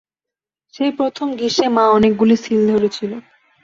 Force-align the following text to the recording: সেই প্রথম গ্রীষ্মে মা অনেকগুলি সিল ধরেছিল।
সেই 0.73 0.91
প্রথম 0.91 1.27
গ্রীষ্মে 1.35 1.67
মা 1.69 1.83
অনেকগুলি 1.89 2.35
সিল 2.37 2.61
ধরেছিল। 2.67 3.11